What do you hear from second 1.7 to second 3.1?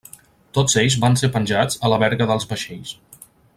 a la verga dels vaixells.